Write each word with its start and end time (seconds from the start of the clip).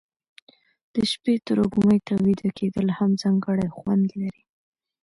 د 0.93 0.95
شپې 1.11 1.33
تروږمي 1.47 1.99
ته 2.07 2.13
ویده 2.23 2.49
کېدل 2.57 2.87
هم 2.97 3.11
ځانګړی 3.21 3.67
خوند 3.77 4.07
لري. 4.19 4.43